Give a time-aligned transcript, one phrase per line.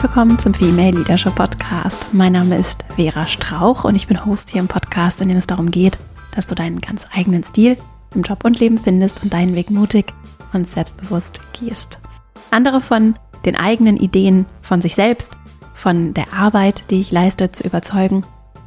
[0.00, 2.06] Herzlich willkommen zum Female Leadership Podcast.
[2.12, 5.46] Mein Name ist Vera Strauch und ich bin Host hier im Podcast, in dem es
[5.46, 5.98] darum geht,
[6.34, 7.76] dass du deinen ganz eigenen Stil
[8.14, 10.14] im Job und Leben findest und deinen Weg mutig
[10.54, 11.98] und selbstbewusst gehst.
[12.50, 13.14] Andere von
[13.44, 15.32] den eigenen Ideen von sich selbst,
[15.74, 18.24] von der Arbeit, die ich leiste, zu überzeugen,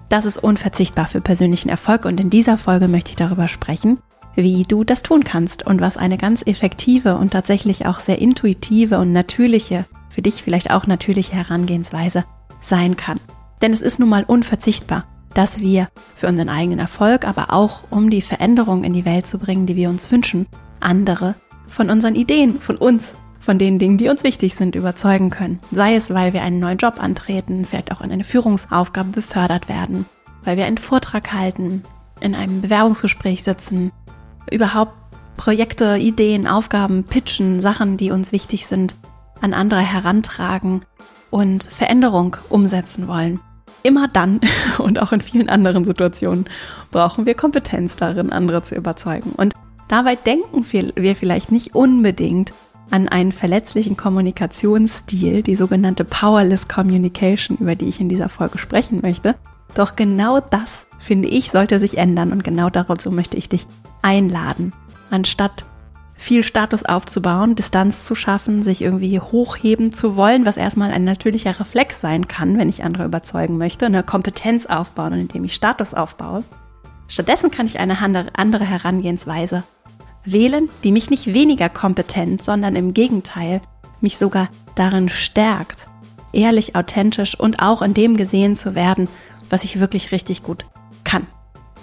[0.09, 3.99] das ist unverzichtbar für persönlichen Erfolg und in dieser Folge möchte ich darüber sprechen,
[4.35, 8.99] wie du das tun kannst und was eine ganz effektive und tatsächlich auch sehr intuitive
[8.99, 12.23] und natürliche, für dich vielleicht auch natürliche Herangehensweise
[12.61, 13.19] sein kann.
[13.61, 18.09] Denn es ist nun mal unverzichtbar, dass wir für unseren eigenen Erfolg, aber auch um
[18.09, 20.45] die Veränderung in die Welt zu bringen, die wir uns wünschen,
[20.79, 21.35] andere
[21.67, 25.59] von unseren Ideen, von uns, von den Dingen, die uns wichtig sind, überzeugen können.
[25.71, 30.05] Sei es, weil wir einen neuen Job antreten, vielleicht auch in eine Führungsaufgabe befördert werden,
[30.43, 31.83] weil wir einen Vortrag halten,
[32.21, 33.91] in einem Bewerbungsgespräch sitzen,
[34.51, 34.93] überhaupt
[35.35, 38.95] Projekte, Ideen, Aufgaben, Pitchen, Sachen, die uns wichtig sind,
[39.41, 40.81] an andere herantragen
[41.29, 43.39] und Veränderung umsetzen wollen.
[43.81, 44.39] Immer dann
[44.77, 46.45] und auch in vielen anderen Situationen
[46.91, 49.31] brauchen wir Kompetenz darin, andere zu überzeugen.
[49.35, 49.53] Und
[49.87, 52.53] dabei denken wir vielleicht nicht unbedingt
[52.91, 58.99] an einen verletzlichen Kommunikationsstil, die sogenannte Powerless Communication, über die ich in dieser Folge sprechen
[59.01, 59.35] möchte.
[59.73, 63.65] Doch genau das, finde ich, sollte sich ändern und genau dazu möchte ich dich
[64.03, 64.73] einladen.
[65.09, 65.65] Anstatt
[66.23, 71.59] viel Status aufzubauen, Distanz zu schaffen, sich irgendwie hochheben zu wollen, was erstmal ein natürlicher
[71.59, 76.45] Reflex sein kann, wenn ich andere überzeugen möchte, eine Kompetenz aufbauen, indem ich Status aufbaue.
[77.09, 79.63] Stattdessen kann ich eine andere Herangehensweise
[80.23, 83.61] wählen, die mich nicht weniger kompetent, sondern im Gegenteil
[83.99, 85.87] mich sogar darin stärkt,
[86.31, 89.09] ehrlich, authentisch und auch in dem gesehen zu werden,
[89.49, 90.65] was ich wirklich richtig gut
[91.03, 91.27] kann.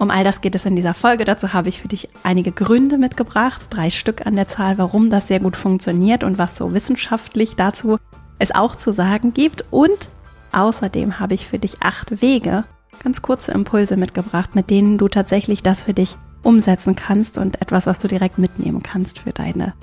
[0.00, 1.26] Um all das geht es in dieser Folge.
[1.26, 5.28] Dazu habe ich für dich einige Gründe mitgebracht, drei Stück an der Zahl, warum das
[5.28, 7.98] sehr gut funktioniert und was so wissenschaftlich dazu
[8.38, 9.66] es auch zu sagen gibt.
[9.70, 10.08] Und
[10.52, 12.64] außerdem habe ich für dich acht Wege,
[13.04, 17.86] ganz kurze Impulse mitgebracht, mit denen du tatsächlich das für dich umsetzen kannst und etwas,
[17.86, 19.74] was du direkt mitnehmen kannst für deine,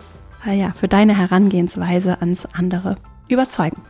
[0.47, 2.95] äh, ja, für deine Herangehensweise ans andere
[3.27, 3.83] überzeugen.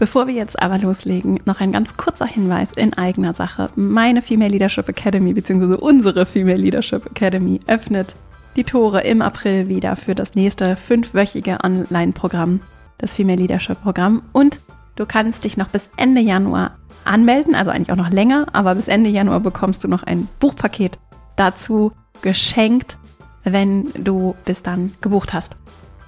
[0.00, 3.68] Bevor wir jetzt aber loslegen, noch ein ganz kurzer Hinweis in eigener Sache.
[3.76, 5.74] Meine Female Leadership Academy bzw.
[5.74, 8.16] unsere Female Leadership Academy öffnet
[8.56, 12.60] die Tore im April wieder für das nächste fünfwöchige Online-Programm,
[12.96, 14.22] das Female Leadership Programm.
[14.32, 14.60] Und
[14.96, 18.88] du kannst dich noch bis Ende Januar anmelden, also eigentlich auch noch länger, aber bis
[18.88, 20.98] Ende Januar bekommst du noch ein Buchpaket
[21.36, 22.96] dazu geschenkt,
[23.44, 25.56] wenn du bis dann gebucht hast.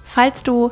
[0.03, 0.71] Falls du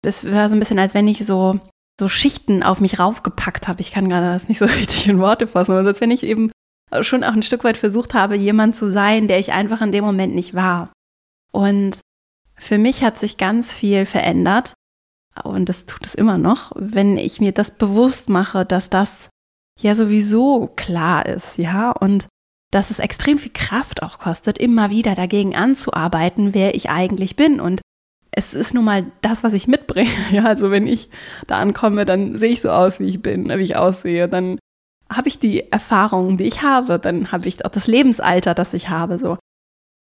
[0.03, 1.59] das war so ein bisschen, als wenn ich so
[1.99, 3.81] so Schichten auf mich raufgepackt habe.
[3.81, 6.51] Ich kann gerade das nicht so richtig in Worte fassen, aber als wenn ich eben
[7.01, 10.05] schon auch ein Stück weit versucht habe, jemand zu sein, der ich einfach in dem
[10.05, 10.93] Moment nicht war.
[11.53, 12.01] Und
[12.57, 14.75] für mich hat sich ganz viel verändert
[15.45, 19.29] und das tut es immer noch, wenn ich mir das bewusst mache, dass das
[19.79, 22.29] ja sowieso klar ist, ja, und
[22.73, 27.61] dass es extrem viel Kraft auch kostet, immer wieder dagegen anzuarbeiten, wer ich eigentlich bin
[27.61, 27.81] und
[28.37, 30.11] es ist nun mal das, was ich mitbringe.
[30.31, 31.09] Ja, also wenn ich
[31.47, 34.29] da ankomme, dann sehe ich so aus, wie ich bin, wie ich aussehe.
[34.29, 34.59] Dann
[35.11, 36.99] habe ich die Erfahrungen, die ich habe.
[36.99, 39.19] Dann habe ich auch das Lebensalter, das ich habe.
[39.19, 39.39] So.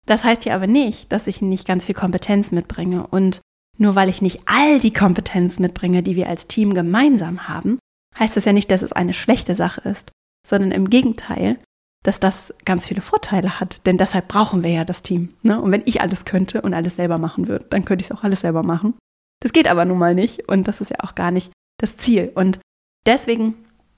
[0.06, 3.06] Das heißt ja aber nicht, dass ich nicht ganz viel Kompetenz mitbringe.
[3.08, 3.42] Und
[3.78, 7.78] nur weil ich nicht all die Kompetenz mitbringe, die wir als Team gemeinsam haben,
[8.18, 10.12] heißt das ja nicht, dass es eine schlechte Sache ist,
[10.48, 11.60] sondern im Gegenteil,
[12.06, 13.86] dass das ganz viele Vorteile hat.
[13.86, 15.34] Denn deshalb brauchen wir ja das Team.
[15.42, 15.60] Ne?
[15.60, 18.24] Und wenn ich alles könnte und alles selber machen würde, dann könnte ich es auch
[18.24, 18.94] alles selber machen.
[19.42, 22.32] Das geht aber nun mal nicht und das ist ja auch gar nicht das Ziel.
[22.36, 22.60] Und
[23.06, 23.56] deswegen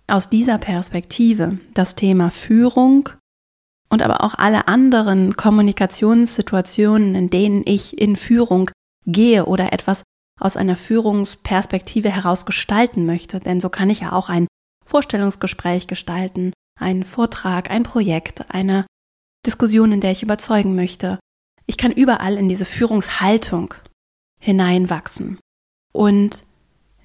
[0.07, 3.09] aus dieser Perspektive das Thema Führung
[3.89, 8.71] und aber auch alle anderen Kommunikationssituationen, in denen ich in Führung
[9.06, 10.03] gehe oder etwas
[10.39, 13.39] aus einer Führungsperspektive heraus gestalten möchte.
[13.39, 14.48] Denn so kann ich ja auch ein
[14.86, 18.85] Vorstellungsgespräch gestalten, einen Vortrag, ein Projekt, eine
[19.45, 21.19] Diskussion, in der ich überzeugen möchte.
[21.65, 23.74] Ich kann überall in diese Führungshaltung
[24.39, 25.39] hineinwachsen.
[25.94, 26.44] Und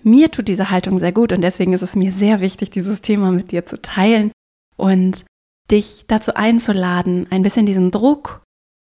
[0.02, 3.30] mir tut diese Haltung sehr gut und deswegen ist es mir sehr wichtig, dieses Thema
[3.30, 4.32] mit dir zu teilen
[4.76, 5.24] und
[5.70, 8.42] dich dazu einzuladen, ein bisschen diesen Druck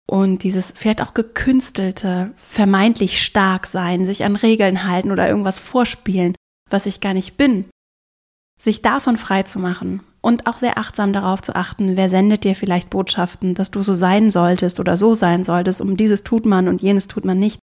[0.08, 6.36] und dieses vielleicht auch gekünstelte, vermeintlich stark sein, sich an Regeln halten oder irgendwas vorspielen,
[6.70, 7.66] was ich gar nicht bin,
[8.62, 12.54] sich davon frei zu machen und auch sehr achtsam darauf zu achten, wer sendet dir
[12.54, 16.68] vielleicht Botschaften, dass du so sein solltest oder so sein solltest, um dieses tut man
[16.68, 17.62] und jenes tut man nicht.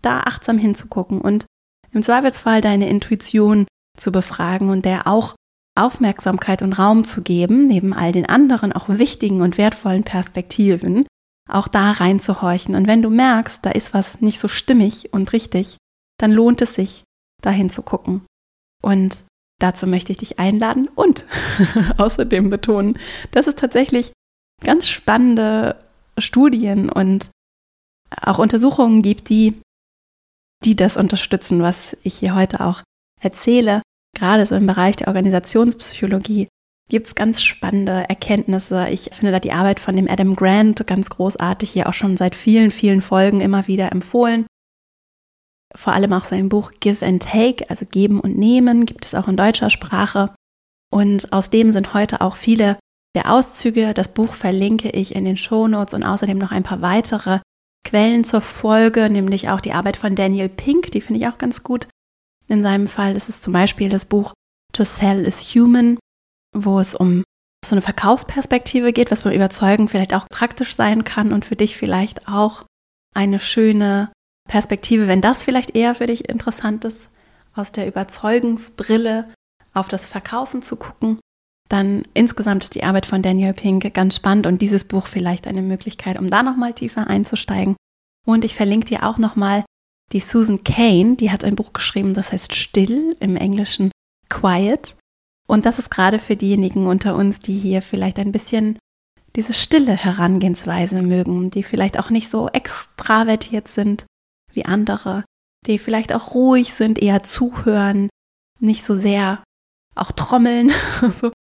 [0.00, 1.46] Da achtsam hinzugucken und
[1.90, 3.66] im Zweifelsfall deine Intuition
[3.98, 5.34] zu befragen und der auch
[5.76, 11.06] Aufmerksamkeit und Raum zu geben, neben all den anderen auch wichtigen und wertvollen Perspektiven,
[11.48, 12.76] auch da reinzuhorchen.
[12.76, 15.76] Und wenn du merkst, da ist was nicht so stimmig und richtig,
[16.20, 17.02] dann lohnt es sich,
[17.42, 18.22] dahin zu gucken.
[18.80, 19.24] Und
[19.60, 21.26] dazu möchte ich dich einladen und
[21.98, 22.98] außerdem betonen,
[23.30, 24.12] dass es tatsächlich
[24.62, 25.76] ganz spannende
[26.18, 27.30] Studien und
[28.20, 29.60] auch Untersuchungen gibt, die,
[30.64, 32.82] die das unterstützen, was ich hier heute auch
[33.20, 33.82] erzähle.
[34.16, 36.48] Gerade so im Bereich der Organisationspsychologie
[36.90, 38.88] gibt es ganz spannende Erkenntnisse.
[38.88, 42.34] Ich finde da die Arbeit von dem Adam Grant ganz großartig, hier auch schon seit
[42.34, 44.44] vielen, vielen Folgen immer wieder empfohlen.
[45.74, 49.28] Vor allem auch sein Buch Give and Take, also Geben und Nehmen, gibt es auch
[49.28, 50.34] in deutscher Sprache.
[50.92, 52.78] Und aus dem sind heute auch viele
[53.14, 53.94] der Auszüge.
[53.94, 57.40] Das Buch verlinke ich in den Shownotes und außerdem noch ein paar weitere
[57.86, 61.62] Quellen zur Folge, nämlich auch die Arbeit von Daniel Pink, die finde ich auch ganz
[61.62, 61.88] gut.
[62.48, 64.32] In seinem Fall ist es zum Beispiel das Buch
[64.72, 65.98] To Sell is Human,
[66.54, 67.24] wo es um
[67.64, 71.76] so eine Verkaufsperspektive geht, was beim Überzeugen vielleicht auch praktisch sein kann und für dich
[71.76, 72.64] vielleicht auch
[73.14, 74.12] eine schöne
[74.50, 77.08] Perspektive, wenn das vielleicht eher für dich interessant ist,
[77.54, 79.32] aus der Überzeugungsbrille
[79.74, 81.20] auf das Verkaufen zu gucken,
[81.68, 85.62] dann insgesamt ist die Arbeit von Daniel Pink ganz spannend und dieses Buch vielleicht eine
[85.62, 87.76] Möglichkeit, um da nochmal tiefer einzusteigen.
[88.26, 89.64] Und ich verlinke dir auch nochmal
[90.10, 93.92] die Susan Kane, die hat ein Buch geschrieben, das heißt Still, im Englischen
[94.28, 94.96] Quiet.
[95.46, 98.80] Und das ist gerade für diejenigen unter uns, die hier vielleicht ein bisschen
[99.36, 104.06] diese stille Herangehensweise mögen, die vielleicht auch nicht so extravertiert sind
[104.52, 105.24] wie andere,
[105.66, 108.08] die vielleicht auch ruhig sind, eher zuhören,
[108.58, 109.42] nicht so sehr
[109.94, 110.72] auch trommeln.
[111.20, 111.32] so.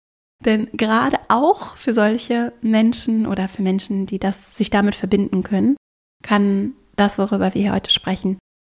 [0.44, 5.76] Denn gerade auch für solche Menschen oder für Menschen, die das sich damit verbinden können,
[6.22, 8.38] kann das, worüber wir hier heute sprechen,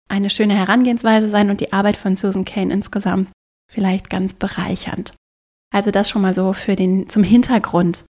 [0.08, 3.30] eine schöne Herangehensweise sein und die Arbeit von Susan Kane insgesamt
[3.70, 5.14] vielleicht ganz bereichernd.
[5.72, 8.04] Also das schon mal so für den zum Hintergrund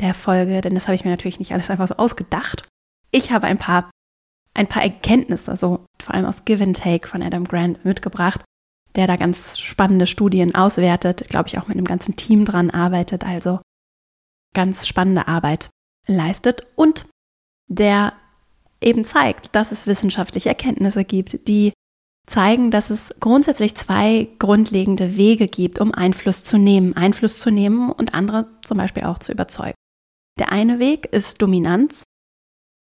[0.00, 2.68] der Folge, denn das habe ich mir natürlich nicht alles einfach so ausgedacht.
[3.12, 3.90] Ich habe ein paar
[4.54, 8.42] ein paar Erkenntnisse, so vor allem aus Give and Take von Adam Grant mitgebracht,
[8.94, 13.24] der da ganz spannende Studien auswertet, glaube ich auch mit einem ganzen Team dran arbeitet,
[13.24, 13.60] also
[14.54, 15.68] ganz spannende Arbeit
[16.06, 17.06] leistet und
[17.68, 18.12] der
[18.80, 21.72] eben zeigt, dass es wissenschaftliche Erkenntnisse gibt, die
[22.26, 27.90] zeigen, dass es grundsätzlich zwei grundlegende Wege gibt, um Einfluss zu nehmen, Einfluss zu nehmen
[27.90, 29.74] und andere zum Beispiel auch zu überzeugen.
[30.38, 32.04] Der eine Weg ist Dominanz,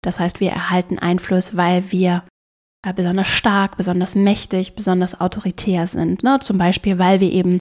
[0.06, 2.24] das heißt, wir erhalten Einfluss, weil wir
[2.86, 6.24] äh, besonders stark, besonders mächtig, besonders autoritär sind.
[6.24, 6.40] Ne?
[6.42, 7.60] Zum Beispiel, weil wir eben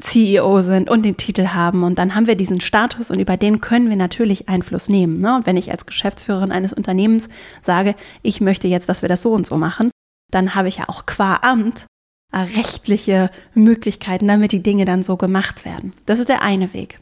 [0.00, 3.60] CEO sind und den Titel haben und dann haben wir diesen Status und über den
[3.60, 5.18] können wir natürlich Einfluss nehmen.
[5.18, 5.36] Ne?
[5.36, 7.28] Und wenn ich als Geschäftsführerin eines Unternehmens
[7.62, 9.90] sage, ich möchte jetzt, dass wir das so und so machen,
[10.30, 11.86] dann habe ich ja auch qua Amt
[12.32, 15.92] äh, rechtliche Möglichkeiten, damit die Dinge dann so gemacht werden.
[16.06, 17.00] Das ist der eine Weg.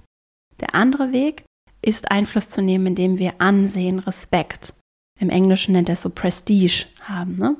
[0.61, 1.45] Der andere Weg
[1.87, 4.75] ist Einfluss zu nehmen, indem wir Ansehen, Respekt,
[5.19, 7.37] im Englischen nennt er es so Prestige haben.
[7.37, 7.57] Ne?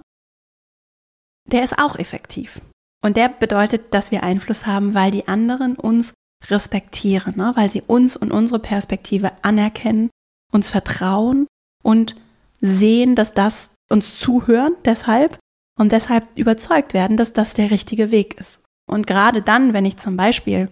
[1.51, 2.61] Der ist auch effektiv.
[3.03, 6.13] Und der bedeutet, dass wir Einfluss haben, weil die anderen uns
[6.49, 7.53] respektieren, ne?
[7.55, 10.11] weil sie uns und unsere Perspektive anerkennen,
[10.53, 11.47] uns vertrauen
[11.83, 12.17] und
[12.61, 15.39] sehen, dass das uns zuhören deshalb
[15.79, 18.61] und deshalb überzeugt werden, dass das der richtige Weg ist.
[18.91, 20.69] Und gerade dann, wenn ich zum Beispiel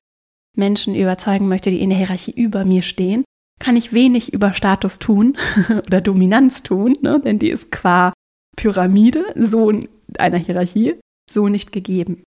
[0.57, 3.24] Menschen überzeugen möchte, die in der Hierarchie über mir stehen,
[3.61, 5.37] kann ich wenig über Status tun
[5.87, 7.21] oder Dominanz tun, ne?
[7.21, 8.13] denn die ist qua
[8.57, 9.73] Pyramide, so
[10.19, 12.23] einer Hierarchie, so nicht gegeben.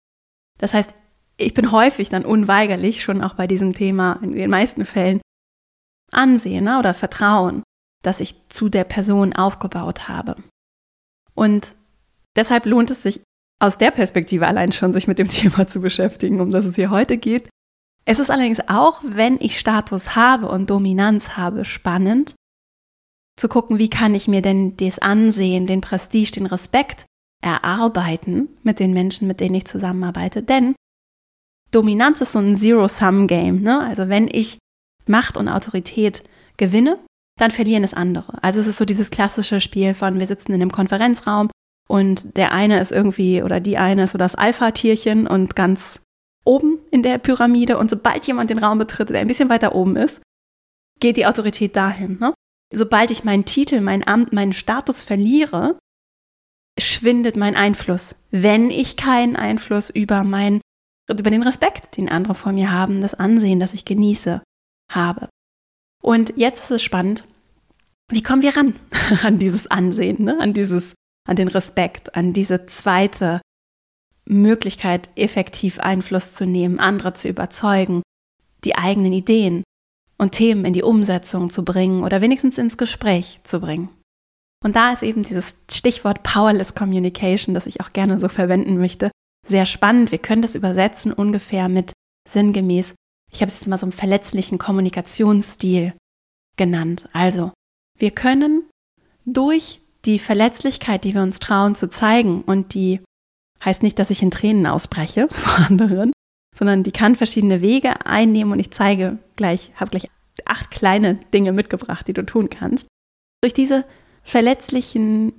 [0.58, 0.94] Das heißt,
[1.38, 5.20] ich bin häufig dann unweigerlich schon auch bei diesem Thema in den meisten Fällen
[6.12, 7.62] Ansehen ne, oder Vertrauen,
[8.02, 10.36] das ich zu der Person aufgebaut habe.
[11.34, 11.76] Und
[12.36, 13.22] deshalb lohnt es sich
[13.60, 16.90] aus der Perspektive allein schon, sich mit dem Thema zu beschäftigen, um das es hier
[16.90, 17.48] heute geht.
[18.08, 22.34] Es ist allerdings auch, wenn ich Status habe und Dominanz habe, spannend
[23.38, 27.04] zu gucken, wie kann ich mir denn das Ansehen, den Prestige, den Respekt
[27.42, 30.42] erarbeiten mit den Menschen, mit denen ich zusammenarbeite.
[30.42, 30.74] Denn
[31.70, 33.60] Dominanz ist so ein Zero-Sum-Game.
[33.60, 33.80] Ne?
[33.80, 34.58] Also wenn ich
[35.06, 36.22] Macht und Autorität
[36.56, 36.98] gewinne,
[37.38, 38.42] dann verlieren es andere.
[38.42, 41.50] Also es ist so dieses klassische Spiel von, wir sitzen in einem Konferenzraum
[41.88, 46.00] und der eine ist irgendwie oder die eine ist so das Alpha-Tierchen und ganz
[46.46, 49.96] oben in der Pyramide und sobald jemand den Raum betritt, der ein bisschen weiter oben
[49.96, 50.22] ist,
[51.00, 52.18] geht die Autorität dahin.
[52.18, 52.32] Ne?
[52.72, 55.78] Sobald ich meinen Titel, mein Amt, meinen Status verliere,
[56.78, 58.16] schwindet mein Einfluss.
[58.30, 60.60] Wenn ich keinen Einfluss über mein,
[61.08, 64.42] über den Respekt, den andere vor mir haben, das Ansehen, das ich genieße,
[64.90, 65.28] habe.
[66.02, 67.24] Und jetzt ist es spannend,
[68.10, 68.74] wie kommen wir ran
[69.22, 70.38] an dieses Ansehen, ne?
[70.40, 70.94] an dieses,
[71.26, 73.40] an den Respekt, an diese zweite
[74.28, 78.02] Möglichkeit, effektiv Einfluss zu nehmen, andere zu überzeugen,
[78.64, 79.62] die eigenen Ideen
[80.18, 83.88] und Themen in die Umsetzung zu bringen oder wenigstens ins Gespräch zu bringen.
[84.64, 89.10] Und da ist eben dieses Stichwort Powerless Communication, das ich auch gerne so verwenden möchte,
[89.46, 90.10] sehr spannend.
[90.10, 91.92] Wir können das übersetzen ungefähr mit
[92.28, 92.94] sinngemäß,
[93.32, 95.94] ich habe es jetzt mal so einen verletzlichen Kommunikationsstil
[96.56, 97.08] genannt.
[97.12, 97.52] Also,
[97.98, 98.64] wir können
[99.24, 103.00] durch die Verletzlichkeit, die wir uns trauen zu zeigen und die
[103.64, 106.12] heißt nicht, dass ich in Tränen ausbreche vor anderen,
[106.56, 110.08] sondern die kann verschiedene Wege einnehmen und ich zeige gleich, habe gleich
[110.44, 112.86] acht kleine Dinge mitgebracht, die du tun kannst.
[113.42, 113.84] Durch diese
[114.22, 115.32] verletzlichen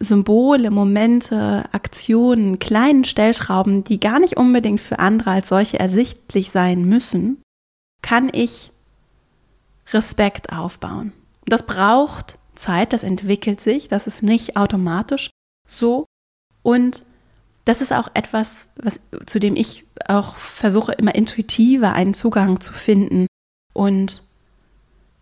[0.00, 6.84] Symbole, Momente, Aktionen, kleinen Stellschrauben, die gar nicht unbedingt für andere als solche ersichtlich sein
[6.84, 7.40] müssen,
[8.02, 8.72] kann ich
[9.92, 11.12] Respekt aufbauen.
[11.44, 15.30] Das braucht Zeit, das entwickelt sich, das ist nicht automatisch
[15.68, 16.06] so.
[16.62, 17.04] Und
[17.64, 22.72] das ist auch etwas, was, zu dem ich auch versuche, immer intuitiver einen Zugang zu
[22.72, 23.26] finden.
[23.72, 24.24] Und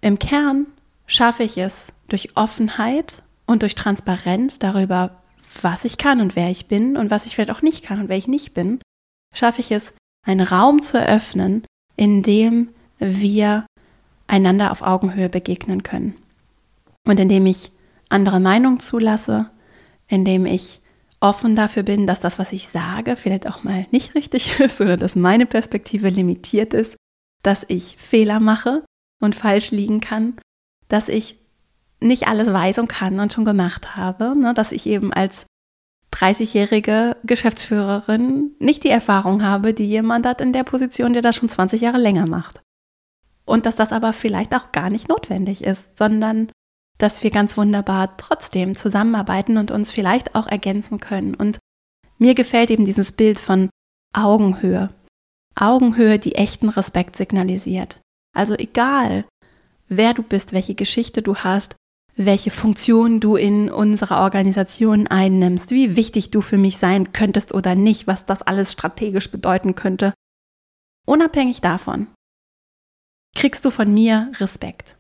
[0.01, 0.67] im Kern
[1.07, 5.21] schaffe ich es durch Offenheit und durch Transparenz darüber,
[5.61, 8.09] was ich kann und wer ich bin und was ich vielleicht auch nicht kann und
[8.09, 8.81] wer ich nicht bin,
[9.35, 9.93] schaffe ich es,
[10.27, 11.65] einen Raum zu eröffnen,
[11.97, 12.69] in dem
[12.99, 13.67] wir
[14.27, 16.15] einander auf Augenhöhe begegnen können.
[17.07, 17.73] Und indem ich
[18.09, 19.51] andere Meinungen zulasse,
[20.09, 20.81] indem ich
[21.21, 24.97] offen dafür bin, dass das, was ich sage, vielleicht auch mal nicht richtig ist oder
[24.97, 26.97] dass meine Perspektive limitiert ist,
[27.43, 28.85] dass ich Fehler mache
[29.21, 30.35] und falsch liegen kann,
[30.89, 31.39] dass ich
[32.01, 35.47] nicht alles weiß und kann und schon gemacht habe, ne, dass ich eben als
[36.15, 41.49] 30-jährige Geschäftsführerin nicht die Erfahrung habe, die jemand hat in der Position, der das schon
[41.49, 42.61] 20 Jahre länger macht.
[43.45, 46.51] Und dass das aber vielleicht auch gar nicht notwendig ist, sondern
[47.01, 51.35] dass wir ganz wunderbar trotzdem zusammenarbeiten und uns vielleicht auch ergänzen können.
[51.35, 51.59] Und
[52.19, 53.71] mir gefällt eben dieses Bild von
[54.15, 54.91] Augenhöhe.
[55.59, 58.01] Augenhöhe, die echten Respekt signalisiert.
[58.37, 59.25] Also egal,
[59.89, 61.75] wer du bist, welche Geschichte du hast,
[62.17, 67.75] welche Funktion du in unserer Organisation einnimmst, wie wichtig du für mich sein könntest oder
[67.75, 70.13] nicht, was das alles strategisch bedeuten könnte.
[71.07, 72.09] Unabhängig davon
[73.35, 75.00] kriegst du von mir Respekt.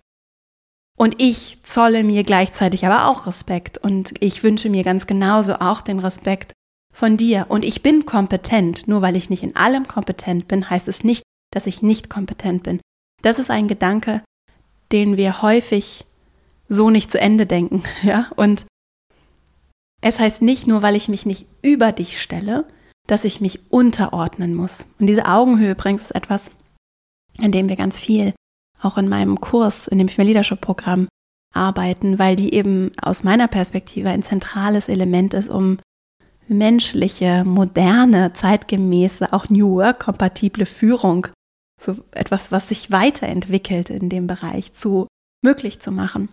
[1.00, 5.80] Und ich zolle mir gleichzeitig aber auch Respekt und ich wünsche mir ganz genauso auch
[5.80, 6.52] den Respekt
[6.92, 7.47] von dir.
[7.49, 8.87] Und ich bin kompetent.
[8.87, 11.23] Nur weil ich nicht in allem kompetent bin, heißt es nicht,
[11.54, 12.83] dass ich nicht kompetent bin.
[13.23, 14.23] Das ist ein Gedanke,
[14.92, 16.04] den wir häufig
[16.69, 18.30] so nicht zu Ende denken, ja?
[18.37, 18.66] Und
[20.02, 22.69] es heißt nicht nur, weil ich mich nicht über dich stelle,
[23.07, 24.87] dass ich mich unterordnen muss.
[24.99, 26.50] Und diese Augenhöhe bringt es etwas,
[27.38, 28.35] in dem wir ganz viel
[28.83, 31.09] auch in meinem Kurs, in dem Female Leadership Programm
[31.55, 35.79] arbeiten, weil die eben aus meiner Perspektive ein zentrales Element ist, um
[36.49, 41.29] menschliche, moderne, zeitgemäße, auch New Work kompatible Führung,
[41.81, 45.07] so etwas, was sich weiterentwickelt in dem Bereich, zu
[45.43, 46.29] möglich zu machen.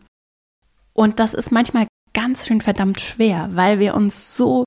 [0.94, 4.66] Und das ist manchmal ganz schön verdammt schwer, weil wir uns so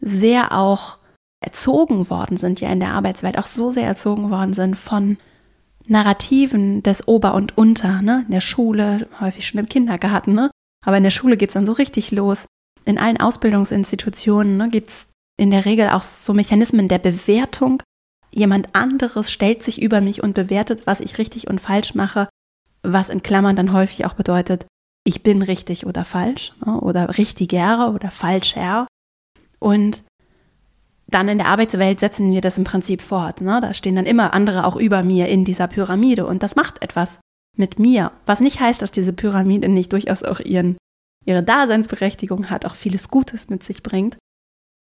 [0.00, 0.98] sehr auch
[1.44, 5.18] erzogen worden sind, ja in der Arbeitswelt auch so sehr erzogen worden sind von
[5.90, 8.22] Narrativen des Ober und Unter, ne?
[8.26, 10.50] In der Schule, häufig schon im Kindergarten, ne?
[10.84, 12.46] Aber in der Schule geht es dann so richtig los.
[12.86, 17.82] in allen Ausbildungsinstitutionen ne, gibt es in der Regel auch so Mechanismen der Bewertung.
[18.32, 22.28] Jemand anderes stellt sich über mich und bewertet, was ich richtig und falsch mache,
[22.82, 24.66] was in Klammern dann häufig auch bedeutet,
[25.04, 28.86] ich bin richtig oder falsch ne, oder richtiger oder falscher.
[29.58, 30.04] Und
[31.10, 33.40] dann in der Arbeitswelt setzen wir das im Prinzip fort.
[33.40, 33.60] Ne?
[33.60, 37.20] Da stehen dann immer andere auch über mir in dieser Pyramide und das macht etwas
[37.56, 38.12] mit mir.
[38.26, 40.76] Was nicht heißt, dass diese Pyramide nicht durchaus auch ihren,
[41.24, 44.16] ihre Daseinsberechtigung hat, auch vieles Gutes mit sich bringt.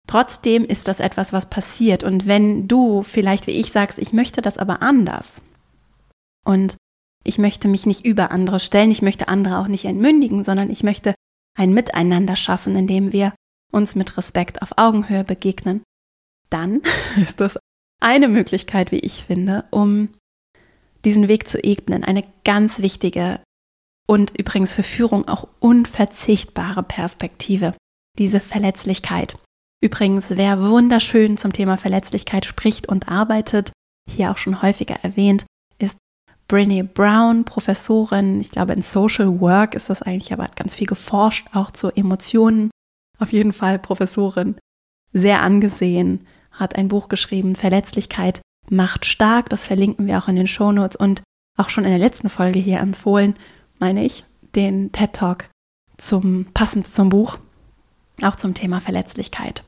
[0.08, 2.04] Trotzdem ist das etwas, was passiert.
[2.04, 5.42] Und wenn du vielleicht wie ich sagst, ich möchte das aber anders
[6.46, 6.76] und
[7.24, 10.84] ich möchte mich nicht über andere stellen, ich möchte andere auch nicht entmündigen, sondern ich
[10.84, 11.14] möchte
[11.58, 13.34] ein Miteinander schaffen, in dem wir
[13.72, 15.84] uns mit Respekt auf Augenhöhe begegnen,
[16.52, 16.82] dann
[17.22, 17.58] ist das
[18.00, 20.10] eine Möglichkeit, wie ich finde, um
[21.06, 22.04] diesen Weg zu ebnen.
[22.04, 23.42] Eine ganz wichtige
[24.08, 27.76] und übrigens für Führung auch unverzichtbare Perspektive,
[28.18, 29.38] diese Verletzlichkeit.
[29.84, 33.72] Übrigens, wer wunderschön zum Thema Verletzlichkeit spricht und arbeitet,
[34.10, 35.46] hier auch schon häufiger erwähnt,
[35.80, 35.98] ist
[36.50, 40.88] Brené Brown, Professorin, ich glaube in Social Work ist das eigentlich, aber hat ganz viel
[40.88, 42.70] geforscht, auch zu Emotionen.
[43.18, 44.56] Auf jeden Fall Professorin,
[45.14, 46.28] sehr angesehen,
[46.62, 49.50] hat ein Buch geschrieben, Verletzlichkeit macht stark.
[49.50, 51.22] Das verlinken wir auch in den Shownotes und
[51.58, 53.36] auch schon in der letzten Folge hier empfohlen,
[53.80, 54.24] meine ich,
[54.56, 55.50] den TED Talk
[55.98, 57.38] zum passend zum Buch,
[58.22, 59.64] auch zum Thema Verletzlichkeit.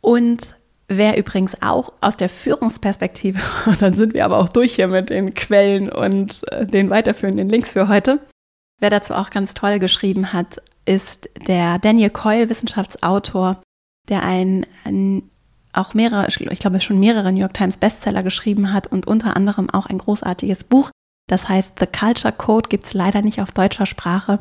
[0.00, 0.54] Und
[0.88, 3.40] wer übrigens auch aus der Führungsperspektive,
[3.80, 7.72] dann sind wir aber auch durch hier mit den Quellen und äh, den weiterführenden Links
[7.72, 8.20] für heute,
[8.78, 13.60] wer dazu auch ganz toll geschrieben hat, ist der Daniel Coyle, Wissenschaftsautor,
[14.08, 15.28] der ein, ein
[15.76, 19.70] auch mehrere, ich glaube schon mehrere New York Times Bestseller geschrieben hat und unter anderem
[19.70, 20.90] auch ein großartiges Buch.
[21.28, 24.38] Das heißt, The Culture Code gibt es leider nicht auf deutscher Sprache,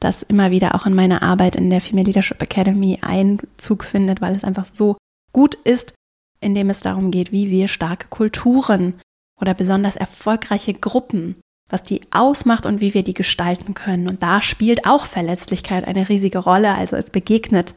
[0.00, 4.34] das immer wieder auch in meiner Arbeit in der Female Leadership Academy Einzug findet, weil
[4.34, 4.96] es einfach so
[5.32, 5.94] gut ist,
[6.40, 9.00] indem es darum geht, wie wir starke Kulturen
[9.40, 11.36] oder besonders erfolgreiche Gruppen,
[11.68, 14.08] was die ausmacht und wie wir die gestalten können.
[14.08, 16.74] Und da spielt auch Verletzlichkeit eine riesige Rolle.
[16.74, 17.74] Also es begegnet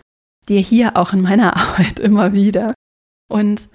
[0.48, 2.74] dir hier auch in meiner Arbeit immer wieder.
[3.28, 3.68] Und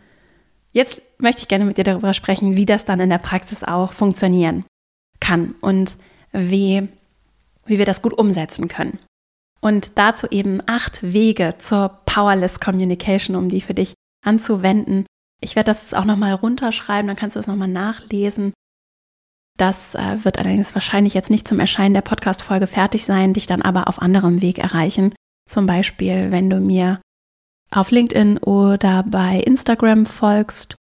[0.72, 3.92] jetzt möchte ich gerne mit dir darüber sprechen, wie das dann in der Praxis auch
[3.92, 4.64] funktionieren
[5.20, 5.96] kann und
[6.32, 6.88] wie,
[7.66, 8.98] wie wir das gut umsetzen können.
[9.60, 15.06] Und dazu eben acht Wege zur Powerless Communication, um die für dich anzuwenden.
[15.40, 18.52] Ich werde das auch nochmal runterschreiben, dann kannst du es nochmal nachlesen.
[19.58, 23.62] Das äh, wird allerdings wahrscheinlich jetzt nicht zum Erscheinen der Podcast-Folge fertig sein, dich dann
[23.62, 25.14] aber auf anderem Weg erreichen.
[25.48, 27.00] Zum Beispiel, wenn du mir
[27.72, 30.76] auf LinkedIn oder bei Instagram folgst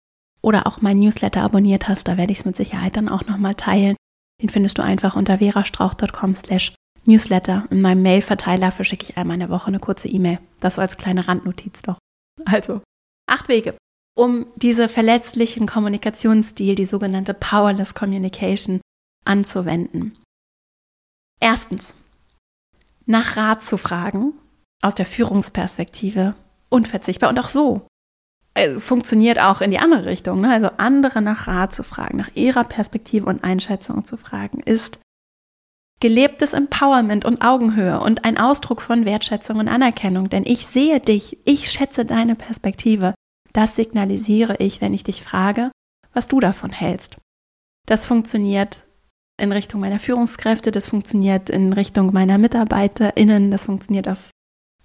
[0.42, 3.54] oder auch mein Newsletter abonniert hast, da werde ich es mit Sicherheit dann auch nochmal
[3.54, 3.96] teilen.
[4.42, 7.64] Den findest du einfach unter verastrauch.com slash Newsletter.
[7.70, 10.38] In meinem Mail-Verteiler verschicke ich einmal in der Woche eine kurze E-Mail.
[10.60, 11.98] Das so als kleine Randnotiz doch.
[12.44, 12.82] Also,
[13.28, 13.76] acht Wege,
[14.16, 18.80] um diese verletzlichen Kommunikationsstil, die sogenannte Powerless Communication,
[19.24, 20.16] anzuwenden.
[21.40, 21.94] Erstens,
[23.06, 24.34] nach Rat zu fragen,
[24.82, 26.34] aus der Führungsperspektive
[26.76, 27.86] unverzichtbar und auch so.
[28.54, 30.40] Also funktioniert auch in die andere Richtung.
[30.40, 30.50] Ne?
[30.52, 34.98] Also andere nach Rat zu fragen, nach ihrer Perspektive und Einschätzung zu fragen, ist
[36.00, 40.28] gelebtes Empowerment und Augenhöhe und ein Ausdruck von Wertschätzung und Anerkennung.
[40.28, 43.14] Denn ich sehe dich, ich schätze deine Perspektive.
[43.52, 45.70] Das signalisiere ich, wenn ich dich frage,
[46.12, 47.16] was du davon hältst.
[47.86, 48.84] Das funktioniert
[49.38, 54.30] in Richtung meiner Führungskräfte, das funktioniert in Richtung meiner MitarbeiterInnen, das funktioniert auf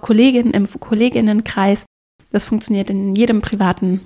[0.01, 1.85] Kolleginnen im Kolleginnenkreis.
[2.31, 4.01] Das funktioniert in jedem privaten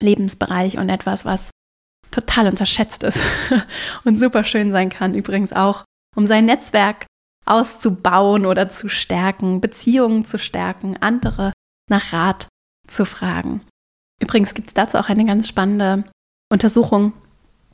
[0.00, 1.50] Lebensbereich und etwas, was
[2.10, 3.22] total unterschätzt ist
[4.04, 5.14] und super schön sein kann.
[5.14, 5.84] Übrigens auch,
[6.16, 7.06] um sein Netzwerk
[7.44, 11.52] auszubauen oder zu stärken, Beziehungen zu stärken, andere
[11.90, 12.48] nach Rat
[12.86, 13.62] zu fragen.
[14.20, 16.04] Übrigens gibt es dazu auch eine ganz spannende
[16.52, 17.12] Untersuchung.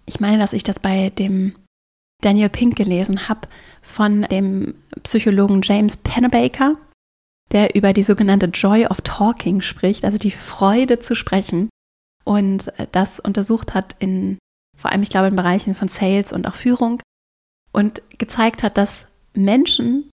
[0.06, 1.54] Ich meine, dass ich das bei dem
[2.22, 3.48] Daniel Pink gelesen habe
[3.82, 6.76] von dem Psychologen James Pennebaker
[7.54, 11.70] der über die sogenannte Joy of Talking spricht, also die Freude zu sprechen
[12.24, 14.38] und das untersucht hat in
[14.76, 17.00] vor allem, ich glaube, in Bereichen von Sales und auch Führung
[17.72, 20.10] und gezeigt hat, dass Menschen,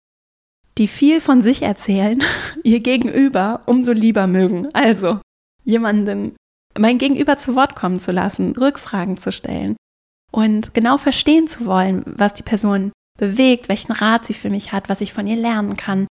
[0.80, 2.24] die viel von sich erzählen,
[2.64, 4.68] ihr Gegenüber umso lieber mögen.
[4.74, 5.22] Also
[5.64, 6.36] jemanden,
[6.78, 9.76] mein Gegenüber zu Wort kommen zu lassen, Rückfragen zu stellen
[10.32, 14.90] und genau verstehen zu wollen, was die Person bewegt, welchen Rat sie für mich hat,
[14.90, 16.08] was ich von ihr lernen kann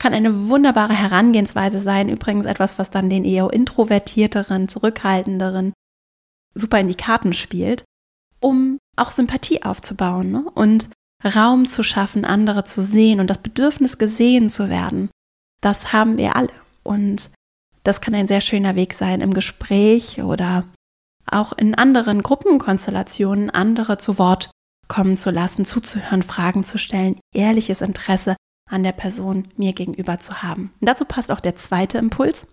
[0.00, 2.08] kann eine wunderbare Herangehensweise sein.
[2.08, 5.72] Übrigens etwas, was dann den eher introvertierteren, zurückhaltenderen
[6.54, 7.84] super in die Karten spielt,
[8.40, 10.44] um auch Sympathie aufzubauen ne?
[10.54, 10.88] und
[11.22, 15.10] Raum zu schaffen, andere zu sehen und das Bedürfnis gesehen zu werden
[15.60, 16.52] Das haben wir alle.
[16.82, 17.30] Und
[17.84, 20.64] das kann ein sehr schöner Weg sein im Gespräch oder
[21.30, 24.50] auch in anderen Gruppenkonstellationen andere zu Wort
[24.88, 28.34] kommen zu lassen, zuzuhören, Fragen zu stellen, ehrliches Interesse
[28.70, 30.72] an der Person mir gegenüber zu haben.
[30.80, 32.46] Und dazu passt auch der zweite Impuls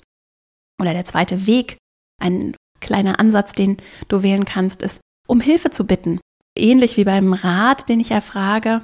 [0.82, 1.78] oder der zweite Weg.
[2.22, 3.78] Ein kleiner Ansatz, den
[4.08, 6.20] du wählen kannst, ist, um Hilfe zu bitten.
[6.58, 8.82] Ähnlich wie beim Rat, den ich erfrage,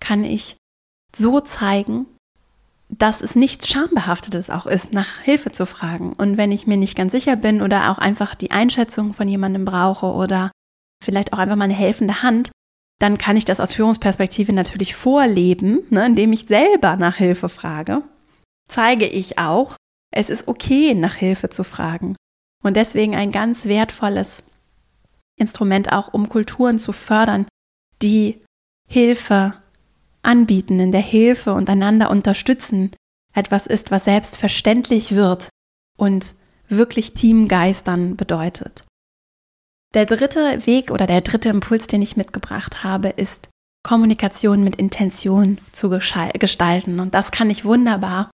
[0.00, 0.56] kann ich
[1.14, 2.06] so zeigen,
[2.88, 6.12] dass es nichts Schambehaftetes auch ist, nach Hilfe zu fragen.
[6.12, 9.64] Und wenn ich mir nicht ganz sicher bin oder auch einfach die Einschätzung von jemandem
[9.64, 10.50] brauche oder
[11.04, 12.50] vielleicht auch einfach mal eine helfende Hand,
[12.98, 18.02] dann kann ich das aus Führungsperspektive natürlich vorleben, ne, indem ich selber nach Hilfe frage.
[18.68, 19.76] Zeige ich auch,
[20.12, 22.16] es ist okay, nach Hilfe zu fragen.
[22.62, 24.42] Und deswegen ein ganz wertvolles
[25.36, 27.46] Instrument auch, um Kulturen zu fördern,
[28.02, 28.42] die
[28.88, 29.54] Hilfe
[30.22, 32.90] anbieten, in der Hilfe und einander unterstützen
[33.34, 35.48] etwas ist, was selbstverständlich wird
[35.96, 36.34] und
[36.68, 38.84] wirklich Teamgeist dann bedeutet.
[39.94, 43.48] Der dritte Weg oder der dritte Impuls, den ich mitgebracht habe, ist
[43.82, 47.00] Kommunikation mit Intention zu gestalten.
[47.00, 48.30] Und das kann ich wunderbar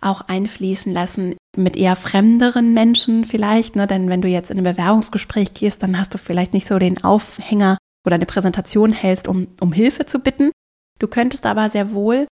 [0.00, 3.74] auch einfließen lassen mit eher fremderen Menschen vielleicht.
[3.74, 3.86] Ne?
[3.86, 7.02] Denn wenn du jetzt in ein Bewerbungsgespräch gehst, dann hast du vielleicht nicht so den
[7.02, 10.50] Aufhänger oder eine Präsentation hältst, um, um Hilfe zu bitten,
[10.98, 12.26] Du könntest aber sehr wohl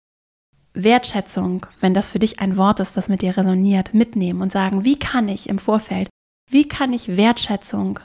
[0.73, 4.83] Wertschätzung, wenn das für dich ein Wort ist, das mit dir resoniert, mitnehmen und sagen,
[4.83, 6.09] wie kann ich im Vorfeld,
[6.49, 7.99] wie kann ich Wertschätzung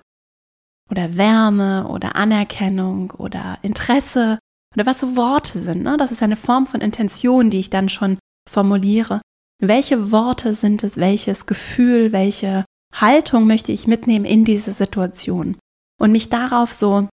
[0.90, 4.38] oder Wärme oder Anerkennung oder Interesse
[4.74, 5.83] oder was so Worte sind.
[5.83, 5.96] Ne?
[5.96, 9.20] Das ist eine Form von Intention, die ich dann schon formuliere.
[9.62, 15.57] Welche Worte sind es, welches Gefühl, welche Haltung möchte ich mitnehmen in diese Situation
[16.00, 17.09] und mich darauf so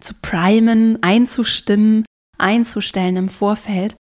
[0.00, 2.04] zu primen, einzustimmen,
[2.38, 3.96] einzustellen im Vorfeld,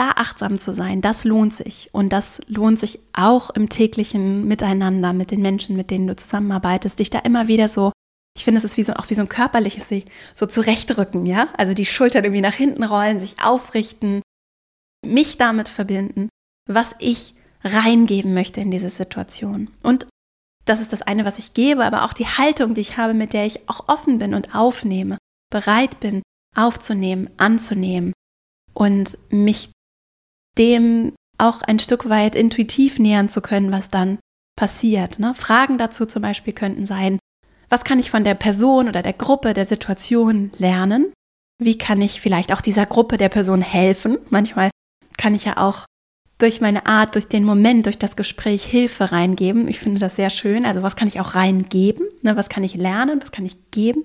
[0.00, 1.90] da achtsam zu sein, das lohnt sich.
[1.92, 6.98] Und das lohnt sich auch im täglichen Miteinander mit den Menschen, mit denen du zusammenarbeitest,
[6.98, 7.92] dich da immer wieder so,
[8.34, 9.88] ich finde, es ist wie so, auch wie so ein körperliches,
[10.34, 11.48] so zurechtrücken, ja?
[11.58, 14.22] Also die Schultern irgendwie nach hinten rollen, sich aufrichten,
[15.04, 16.30] mich damit verbinden,
[16.66, 19.68] was ich reingeben möchte in diese Situation.
[19.82, 20.06] Und
[20.64, 23.34] das ist das eine, was ich gebe, aber auch die Haltung, die ich habe, mit
[23.34, 25.18] der ich auch offen bin und aufnehme,
[25.50, 26.22] bereit bin,
[26.56, 28.14] aufzunehmen, anzunehmen
[28.72, 29.70] und mich
[30.58, 34.18] dem auch ein Stück weit intuitiv nähern zu können, was dann
[34.56, 35.18] passiert.
[35.18, 35.34] Ne?
[35.34, 37.18] Fragen dazu zum Beispiel könnten sein,
[37.70, 41.12] was kann ich von der Person oder der Gruppe, der Situation lernen?
[41.62, 44.18] Wie kann ich vielleicht auch dieser Gruppe, der Person helfen?
[44.28, 44.70] Manchmal
[45.16, 45.86] kann ich ja auch
[46.38, 49.68] durch meine Art, durch den Moment, durch das Gespräch Hilfe reingeben.
[49.68, 50.66] Ich finde das sehr schön.
[50.66, 52.06] Also was kann ich auch reingeben?
[52.22, 52.36] Ne?
[52.36, 53.20] Was kann ich lernen?
[53.22, 54.04] Was kann ich geben?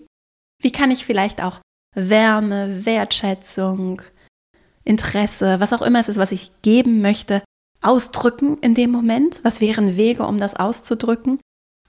[0.62, 1.60] Wie kann ich vielleicht auch
[1.96, 4.02] Wärme, Wertschätzung,
[4.86, 7.44] Interesse, was auch immer es ist, was ich geben möchte,
[7.82, 9.42] ausdrücken in dem Moment?
[9.44, 11.40] Was wären Wege, um das auszudrücken?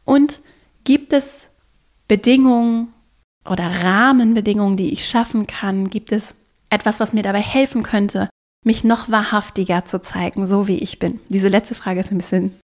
[0.05, 0.41] Und
[0.85, 1.49] gibt es
[2.09, 2.93] Bedingungen
[3.49, 5.91] oder Rahmenbedingungen, die ich schaffen kann?
[5.91, 6.35] Gibt es
[6.71, 8.29] etwas, was mir dabei helfen könnte,
[8.65, 11.21] mich noch wahrhaftiger zu zeigen, so wie ich bin?
[11.29, 12.59] Diese letzte Frage ist ein bisschen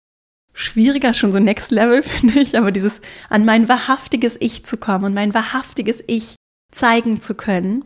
[0.53, 5.05] schwieriger, schon so Next Level, finde ich, aber dieses an mein wahrhaftiges Ich zu kommen
[5.05, 6.37] und mein wahrhaftiges Ich
[6.73, 7.85] zeigen zu können?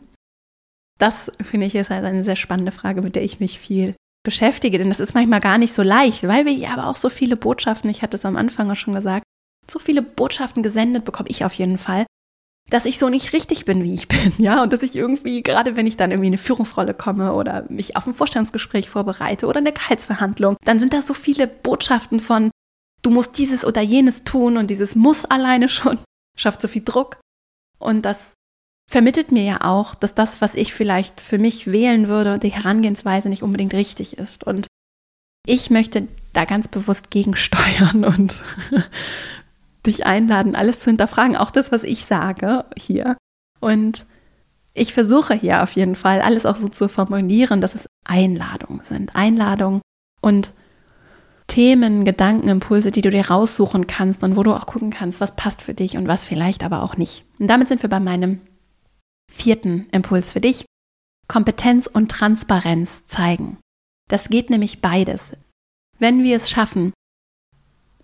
[0.99, 4.77] Das finde ich ist halt eine sehr spannende Frage, mit der ich mich viel beschäftige,
[4.77, 7.35] denn das ist manchmal gar nicht so leicht, weil wir ja aber auch so viele
[7.35, 9.23] Botschaften, ich hatte es am Anfang auch schon gesagt,
[9.69, 12.05] so viele Botschaften gesendet bekomme ich auf jeden Fall,
[12.69, 15.75] dass ich so nicht richtig bin, wie ich bin, ja, und dass ich irgendwie, gerade
[15.75, 19.59] wenn ich dann irgendwie in eine Führungsrolle komme oder mich auf ein Vorstellungsgespräch vorbereite oder
[19.59, 22.51] eine Gehaltsverhandlung, dann sind da so viele Botschaften von,
[23.01, 25.99] du musst dieses oder jenes tun und dieses muss alleine schon
[26.37, 27.19] schafft so viel Druck.
[27.77, 28.33] Und das
[28.87, 33.29] vermittelt mir ja auch, dass das, was ich vielleicht für mich wählen würde, die Herangehensweise
[33.29, 34.43] nicht unbedingt richtig ist.
[34.43, 34.67] Und
[35.45, 38.43] ich möchte da ganz bewusst gegensteuern und
[39.85, 43.17] dich einladen, alles zu hinterfragen, auch das, was ich sage hier.
[43.59, 44.05] Und
[44.73, 49.15] ich versuche hier auf jeden Fall, alles auch so zu formulieren, dass es Einladungen sind.
[49.15, 49.81] Einladungen
[50.21, 50.53] und
[51.47, 55.35] Themen, Gedanken, Impulse, die du dir raussuchen kannst und wo du auch gucken kannst, was
[55.35, 57.23] passt für dich und was vielleicht aber auch nicht.
[57.39, 58.41] Und damit sind wir bei meinem
[59.31, 60.65] vierten Impuls für dich.
[61.27, 63.57] Kompetenz und Transparenz zeigen.
[64.09, 65.31] Das geht nämlich beides.
[65.97, 66.93] Wenn wir es schaffen,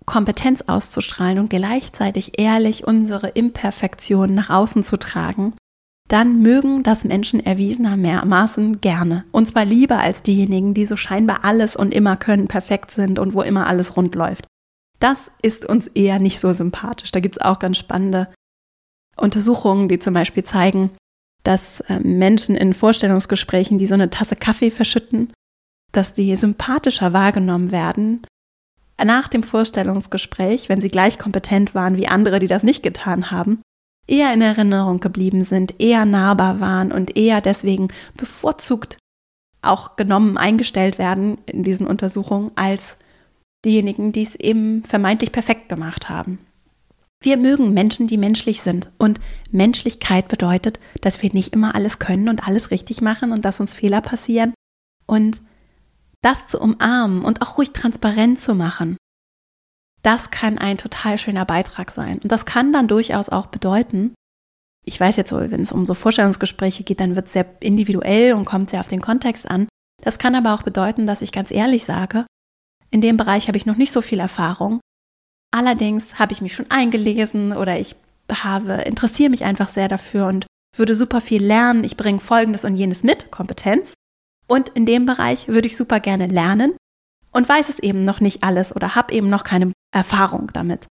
[0.05, 5.55] Kompetenz auszustrahlen und gleichzeitig ehrlich unsere Imperfektionen nach außen zu tragen,
[6.07, 9.23] dann mögen das Menschen erwiesenermaßen gerne.
[9.31, 13.33] Und zwar lieber als diejenigen, die so scheinbar alles und immer können, perfekt sind und
[13.33, 14.45] wo immer alles rund läuft.
[14.99, 17.11] Das ist uns eher nicht so sympathisch.
[17.11, 18.27] Da gibt es auch ganz spannende
[19.15, 20.91] Untersuchungen, die zum Beispiel zeigen,
[21.43, 25.31] dass äh, Menschen in Vorstellungsgesprächen, die so eine Tasse Kaffee verschütten,
[25.91, 28.21] dass die sympathischer wahrgenommen werden
[29.03, 33.61] nach dem Vorstellungsgespräch, wenn sie gleich kompetent waren wie andere, die das nicht getan haben,
[34.07, 38.97] eher in Erinnerung geblieben sind, eher nahbar waren und eher deswegen bevorzugt
[39.61, 42.97] auch genommen eingestellt werden in diesen Untersuchungen als
[43.63, 46.39] diejenigen, die es eben vermeintlich perfekt gemacht haben.
[47.23, 48.91] Wir mögen Menschen, die menschlich sind.
[48.97, 49.19] Und
[49.51, 53.73] Menschlichkeit bedeutet, dass wir nicht immer alles können und alles richtig machen und dass uns
[53.73, 54.53] Fehler passieren.
[55.05, 55.41] Und
[56.21, 58.97] das zu umarmen und auch ruhig transparent zu machen,
[60.01, 62.19] das kann ein total schöner Beitrag sein.
[62.23, 64.15] Und das kann dann durchaus auch bedeuten,
[64.83, 68.45] ich weiß jetzt wenn es um so Vorstellungsgespräche geht, dann wird es sehr individuell und
[68.45, 69.67] kommt sehr auf den Kontext an.
[70.01, 72.25] Das kann aber auch bedeuten, dass ich ganz ehrlich sage,
[72.89, 74.79] in dem Bereich habe ich noch nicht so viel Erfahrung.
[75.51, 77.95] Allerdings habe ich mich schon eingelesen oder ich
[78.31, 81.83] habe, interessiere mich einfach sehr dafür und würde super viel lernen.
[81.83, 83.93] Ich bringe Folgendes und jenes mit, Kompetenz.
[84.47, 86.73] Und in dem Bereich würde ich super gerne lernen
[87.31, 90.87] und weiß es eben noch nicht alles oder habe eben noch keine Erfahrung damit.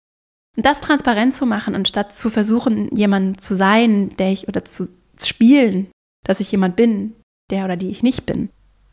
[0.57, 4.89] Und das transparent zu machen, anstatt zu versuchen, jemand zu sein, der ich oder zu
[5.21, 5.89] spielen,
[6.25, 7.15] dass ich jemand bin,
[7.51, 8.51] der oder die ich nicht bin,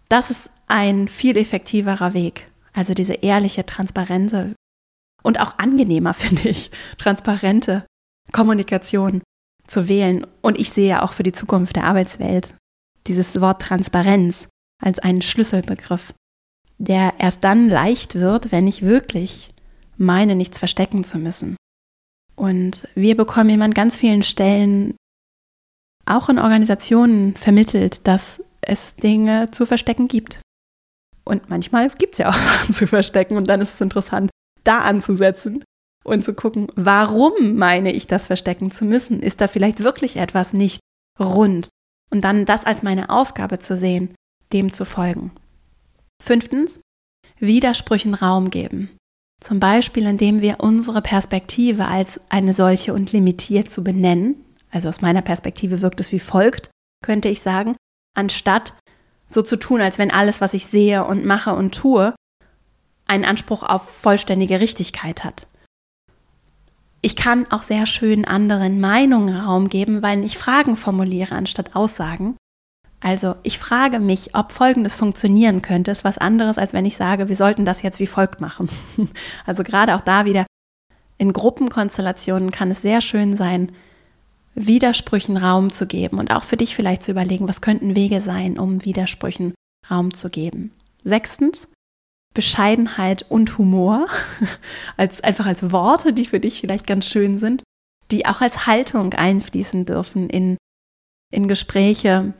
[0.10, 2.48] das ist ein viel effektiverer Weg.
[2.74, 4.54] Also diese ehrliche, transparente
[5.26, 7.86] und auch angenehmer, finde ich, transparente
[8.32, 9.22] Kommunikation
[9.68, 10.26] zu wählen.
[10.42, 12.54] Und ich sehe auch für die Zukunft der Arbeitswelt
[13.08, 14.48] dieses Wort Transparenz
[14.82, 16.14] als einen Schlüsselbegriff,
[16.78, 19.52] der erst dann leicht wird, wenn ich wirklich
[19.98, 21.56] meine, nichts verstecken zu müssen.
[22.36, 24.96] Und wir bekommen eben an ganz vielen Stellen
[26.06, 30.40] auch in Organisationen vermittelt, dass es Dinge zu verstecken gibt.
[31.24, 34.30] Und manchmal gibt es ja auch Sachen zu verstecken und dann ist es interessant,
[34.68, 35.64] da anzusetzen
[36.04, 39.20] und zu gucken, warum meine ich das verstecken zu müssen?
[39.22, 40.80] Ist da vielleicht wirklich etwas nicht
[41.20, 41.70] rund?
[42.12, 44.14] Und dann das als meine Aufgabe zu sehen,
[44.54, 45.32] dem zu folgen.
[46.22, 46.80] Fünftens,
[47.40, 48.96] Widersprüchen Raum geben.
[49.42, 54.44] Zum Beispiel, indem wir unsere Perspektive als eine solche und limitiert zu benennen.
[54.72, 56.70] Also aus meiner Perspektive wirkt es wie folgt,
[57.04, 57.76] könnte ich sagen,
[58.16, 58.74] anstatt
[59.28, 62.16] so zu tun, als wenn alles, was ich sehe und mache und tue,
[63.08, 65.48] einen Anspruch auf vollständige Richtigkeit hat.
[67.02, 72.36] Ich kann auch sehr schön anderen Meinungen Raum geben, weil ich Fragen formuliere anstatt Aussagen.
[73.00, 77.30] Also ich frage mich, ob Folgendes funktionieren könnte, ist was anderes, als wenn ich sage,
[77.30, 78.70] wir sollten das jetzt wie folgt machen.
[79.46, 80.48] Also gerade auch da wieder
[81.18, 83.72] in Gruppenkonstellationen kann es sehr schön sein,
[84.56, 88.58] Widersprüchen Raum zu geben und auch für dich vielleicht zu überlegen, was könnten Wege sein,
[88.58, 89.54] um Widersprüchen
[89.92, 90.72] Raum zu geben.
[91.04, 91.68] Sechstens,
[92.36, 94.06] Bescheidenheit und Humor,
[94.98, 97.64] als, einfach als Worte, die für dich vielleicht ganz schön sind,
[98.12, 100.58] die auch als Haltung einfließen dürfen in,
[101.34, 102.34] in Gespräche,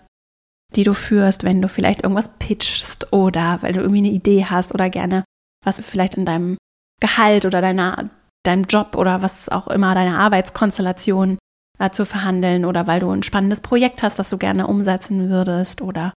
[0.76, 4.74] die du führst, wenn du vielleicht irgendwas pitchst oder weil du irgendwie eine Idee hast
[4.74, 5.24] oder gerne
[5.64, 6.58] was vielleicht in deinem
[7.02, 8.10] Gehalt oder deiner,
[8.46, 11.38] deinem Job oder was auch immer, deiner Arbeitskonstellation
[11.80, 15.82] äh, zu verhandeln oder weil du ein spannendes Projekt hast, das du gerne umsetzen würdest
[15.82, 16.14] oder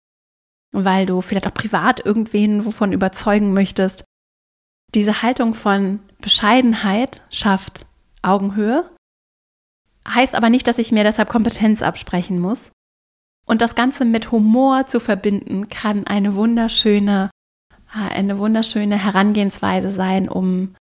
[0.73, 4.05] weil du vielleicht auch privat irgendwen wovon überzeugen möchtest.
[4.95, 7.87] Diese Haltung von Bescheidenheit schafft
[8.23, 8.91] Augenhöhe,
[10.09, 12.71] heißt aber nicht, dass ich mir deshalb Kompetenz absprechen muss.
[13.47, 17.31] Und das Ganze mit Humor zu verbinden, kann eine wunderschöne,
[17.95, 20.75] äh, eine wunderschöne Herangehensweise sein, um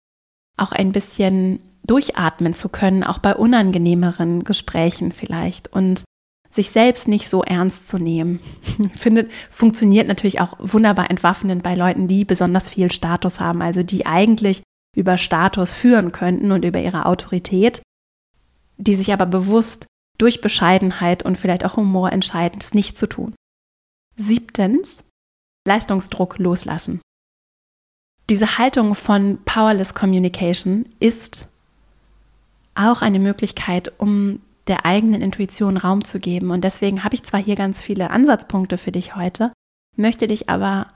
[0.57, 5.71] auch ein bisschen durchatmen zu können, auch bei unangenehmeren Gesprächen vielleicht.
[5.71, 6.03] Und
[6.55, 8.39] sich selbst nicht so ernst zu nehmen.
[8.95, 14.05] Findet, funktioniert natürlich auch wunderbar entwaffnend bei Leuten, die besonders viel Status haben, also die
[14.05, 14.63] eigentlich
[14.95, 17.81] über Status führen könnten und über ihre Autorität,
[18.77, 19.87] die sich aber bewusst
[20.17, 23.35] durch Bescheidenheit und vielleicht auch Humor entscheiden, das nicht zu tun.
[24.15, 25.03] Siebtens,
[25.67, 27.01] Leistungsdruck loslassen.
[28.29, 31.49] Diese Haltung von Powerless Communication ist
[32.75, 36.51] auch eine Möglichkeit, um der eigenen Intuition Raum zu geben.
[36.51, 39.51] Und deswegen habe ich zwar hier ganz viele Ansatzpunkte für dich heute,
[39.95, 40.87] möchte dich aber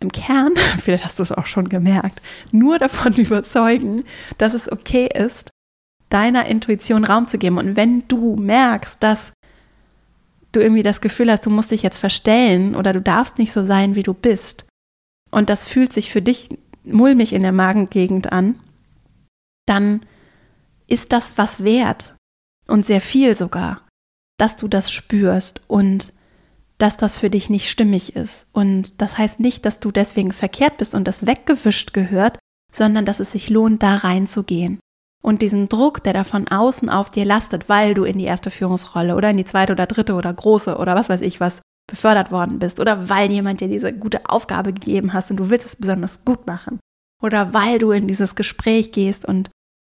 [0.00, 2.20] im Kern, vielleicht hast du es auch schon gemerkt,
[2.52, 4.04] nur davon überzeugen,
[4.38, 5.50] dass es okay ist,
[6.10, 7.58] deiner Intuition Raum zu geben.
[7.58, 9.32] Und wenn du merkst, dass
[10.52, 13.62] du irgendwie das Gefühl hast, du musst dich jetzt verstellen oder du darfst nicht so
[13.62, 14.66] sein, wie du bist,
[15.30, 16.48] und das fühlt sich für dich
[16.84, 18.60] mulmig in der Magengegend an,
[19.66, 20.00] dann
[20.86, 22.14] ist das was wert
[22.66, 23.82] und sehr viel sogar,
[24.38, 26.12] dass du das spürst und
[26.78, 28.46] dass das für dich nicht stimmig ist.
[28.52, 32.38] Und das heißt nicht, dass du deswegen verkehrt bist und das weggewischt gehört,
[32.72, 34.80] sondern dass es sich lohnt, da reinzugehen.
[35.22, 38.50] Und diesen Druck, der da von außen auf dir lastet, weil du in die erste
[38.50, 42.30] Führungsrolle oder in die zweite oder dritte oder große oder was weiß ich was befördert
[42.30, 45.76] worden bist oder weil jemand dir diese gute Aufgabe gegeben hast und du willst es
[45.76, 46.80] besonders gut machen
[47.22, 49.50] oder weil du in dieses Gespräch gehst und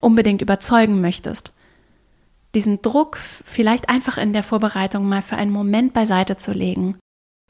[0.02, 1.52] unbedingt überzeugen möchtest.
[2.54, 6.98] Diesen Druck vielleicht einfach in der Vorbereitung mal für einen Moment beiseite zu legen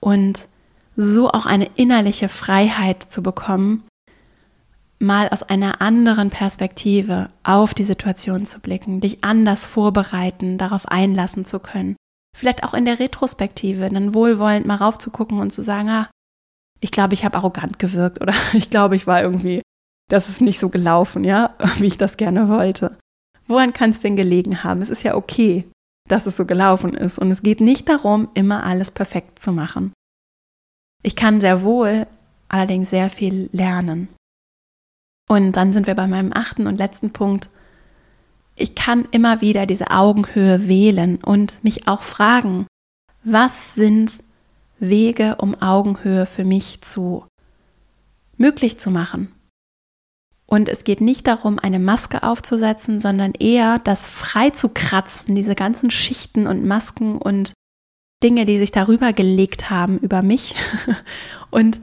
[0.01, 0.49] und
[0.97, 3.85] so auch eine innerliche Freiheit zu bekommen,
[4.99, 11.45] mal aus einer anderen Perspektive auf die Situation zu blicken, dich anders vorbereiten, darauf einlassen
[11.45, 11.97] zu können.
[12.37, 16.09] Vielleicht auch in der Retrospektive, dann wohlwollend mal raufzugucken und zu sagen, ah,
[16.81, 19.63] ich glaube, ich habe arrogant gewirkt oder ich glaube, ich war irgendwie,
[20.11, 22.97] das ist nicht so gelaufen, ja, wie ich das gerne wollte.
[23.47, 24.83] Woran kann es denn gelegen haben?
[24.83, 25.65] Es ist ja okay,
[26.09, 27.19] dass es so gelaufen ist.
[27.19, 29.93] Und es geht nicht darum, immer alles perfekt zu machen.
[31.03, 32.07] Ich kann sehr wohl
[32.49, 34.09] allerdings sehr viel lernen.
[35.29, 37.49] Und dann sind wir bei meinem achten und letzten Punkt.
[38.57, 42.67] Ich kann immer wieder diese Augenhöhe wählen und mich auch fragen,
[43.25, 44.23] was sind
[44.79, 47.25] Wege, um Augenhöhe für mich zu
[48.37, 49.33] möglich zu machen?
[50.47, 55.55] Und es geht nicht darum, eine Maske aufzusetzen, sondern eher das frei zu kratzen, diese
[55.55, 57.55] ganzen Schichten und Masken und
[58.23, 60.55] Dinge, die sich darüber gelegt haben über mich
[61.51, 61.81] und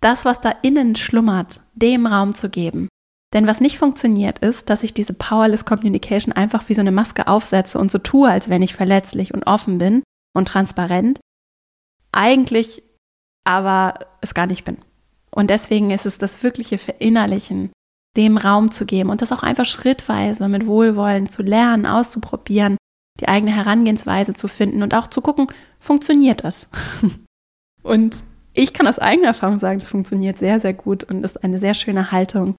[0.00, 2.88] das, was da innen schlummert, dem Raum zu geben.
[3.32, 7.26] Denn was nicht funktioniert, ist, dass ich diese Powerless Communication einfach wie so eine Maske
[7.26, 10.02] aufsetze und so tue, als wenn ich verletzlich und offen bin
[10.34, 11.18] und transparent.
[12.12, 12.82] Eigentlich
[13.44, 14.78] aber es gar nicht bin.
[15.30, 17.70] Und deswegen ist es das wirkliche Verinnerlichen,
[18.16, 22.76] dem Raum zu geben und das auch einfach schrittweise mit Wohlwollen zu lernen, auszuprobieren,
[23.20, 25.48] die eigene Herangehensweise zu finden und auch zu gucken,
[25.78, 26.68] funktioniert das?
[27.82, 28.22] und
[28.54, 31.74] ich kann aus eigener Erfahrung sagen, es funktioniert sehr, sehr gut und ist eine sehr
[31.74, 32.56] schöne Haltung,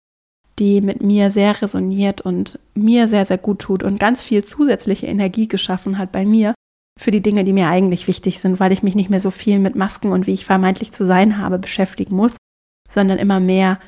[0.59, 5.07] die mit mir sehr resoniert und mir sehr, sehr gut tut und ganz viel zusätzliche
[5.07, 6.53] Energie geschaffen hat bei mir
[6.99, 9.59] für die Dinge, die mir eigentlich wichtig sind, weil ich mich nicht mehr so viel
[9.59, 12.37] mit Masken und wie ich vermeintlich zu sein habe beschäftigen muss,
[12.89, 13.79] sondern immer mehr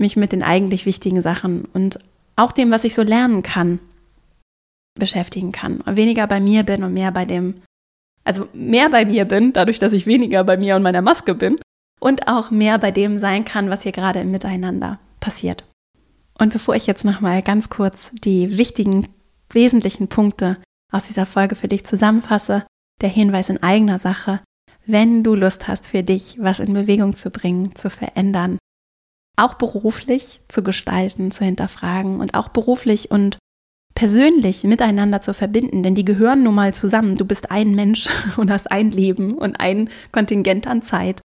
[0.00, 1.98] mich mit den eigentlich wichtigen Sachen und
[2.36, 3.78] auch dem, was ich so lernen kann,
[4.98, 5.82] beschäftigen kann.
[5.86, 7.62] Weniger bei mir bin und mehr bei dem,
[8.24, 11.56] also mehr bei mir bin, dadurch, dass ich weniger bei mir und meiner Maske bin
[12.00, 15.64] und auch mehr bei dem sein kann, was hier gerade im Miteinander passiert.
[16.38, 19.08] Und bevor ich jetzt nochmal ganz kurz die wichtigen,
[19.52, 20.56] wesentlichen Punkte
[20.90, 22.64] aus dieser Folge für dich zusammenfasse,
[23.00, 24.40] der Hinweis in eigener Sache,
[24.86, 28.58] wenn du Lust hast für dich, was in Bewegung zu bringen, zu verändern,
[29.40, 33.38] auch beruflich zu gestalten, zu hinterfragen und auch beruflich und
[33.94, 37.16] persönlich miteinander zu verbinden, denn die gehören nun mal zusammen.
[37.16, 41.20] Du bist ein Mensch und hast ein Leben und ein Kontingent an Zeit.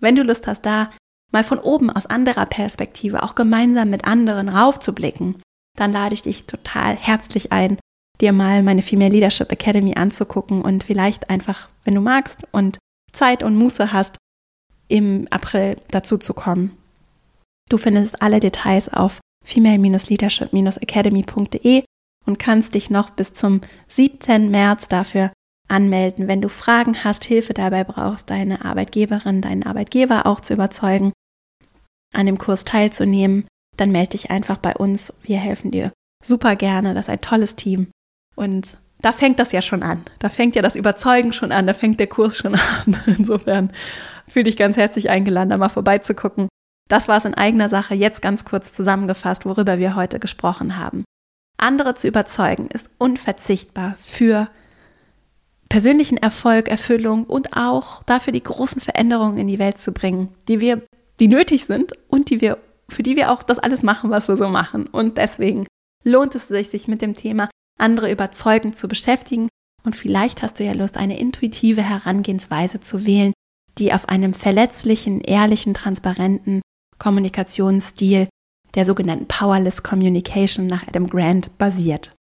[0.00, 0.90] Wenn du Lust hast, da
[1.32, 5.42] mal von oben aus anderer Perspektive auch gemeinsam mit anderen raufzublicken,
[5.76, 7.78] dann lade ich dich total herzlich ein,
[8.20, 12.78] dir mal meine Female Leadership Academy anzugucken und vielleicht einfach, wenn du magst und
[13.12, 14.16] Zeit und Muße hast,
[14.88, 16.76] im April dazu zu kommen.
[17.70, 21.84] Du findest alle Details auf female-leadership-academy.de
[22.26, 24.50] und kannst dich noch bis zum 17.
[24.50, 25.32] März dafür
[25.68, 26.28] anmelden.
[26.28, 31.12] Wenn du Fragen hast, Hilfe dabei brauchst, deine Arbeitgeberin, deinen Arbeitgeber auch zu überzeugen,
[32.12, 35.14] an dem Kurs teilzunehmen, dann melde dich einfach bei uns.
[35.22, 35.92] Wir helfen dir
[36.24, 36.92] super gerne.
[36.92, 37.92] Das ist ein tolles Team.
[38.34, 40.04] Und da fängt das ja schon an.
[40.18, 41.68] Da fängt ja das Überzeugen schon an.
[41.68, 42.96] Da fängt der Kurs schon an.
[43.06, 43.70] Insofern
[44.26, 46.48] fühle dich ganz herzlich eingeladen, da mal vorbeizugucken.
[46.90, 47.94] Das war es in eigener Sache.
[47.94, 51.04] Jetzt ganz kurz zusammengefasst, worüber wir heute gesprochen haben.
[51.56, 54.48] Andere zu überzeugen ist unverzichtbar für
[55.68, 60.58] persönlichen Erfolg, Erfüllung und auch dafür die großen Veränderungen in die Welt zu bringen, die
[60.58, 60.82] wir,
[61.20, 64.36] die nötig sind und die wir, für die wir auch das alles machen, was wir
[64.36, 64.88] so machen.
[64.88, 65.66] Und deswegen
[66.02, 67.48] lohnt es sich, sich mit dem Thema
[67.78, 69.48] andere überzeugend zu beschäftigen.
[69.84, 73.32] Und vielleicht hast du ja Lust, eine intuitive Herangehensweise zu wählen,
[73.78, 76.62] die auf einem verletzlichen, ehrlichen, transparenten
[77.00, 78.28] Kommunikationsstil
[78.76, 82.14] der sogenannten Powerless Communication nach Adam Grant basiert.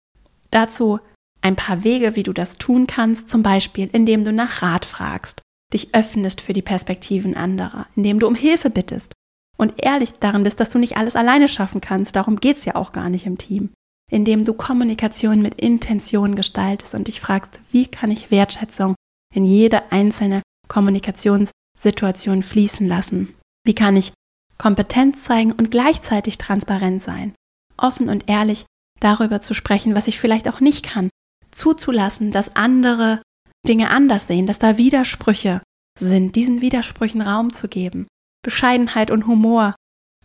[0.53, 1.01] Dazu
[1.41, 5.43] ein paar Wege, wie du das tun kannst, zum Beispiel indem du nach Rat fragst,
[5.73, 9.13] dich öffnest für die Perspektiven anderer, indem du um Hilfe bittest
[9.57, 12.75] und ehrlich darin bist, dass du nicht alles alleine schaffen kannst, darum geht es ja
[12.77, 13.71] auch gar nicht im Team,
[14.11, 18.95] indem du Kommunikation mit Intention gestaltest und dich fragst, wie kann ich Wertschätzung
[19.35, 23.35] in jede einzelne Kommunikationssituation fließen lassen?
[23.65, 24.13] Wie kann ich
[24.59, 27.35] Kompetenz zeigen und gleichzeitig transparent sein,
[27.77, 28.65] offen und ehrlich
[29.01, 31.11] darüber zu sprechen, was ich vielleicht auch nicht kann,
[31.51, 33.21] zuzulassen, dass andere
[33.67, 35.61] Dinge anders sehen, dass da Widersprüche
[35.99, 38.07] sind, diesen Widersprüchen Raum zu geben,
[38.43, 39.75] Bescheidenheit und Humor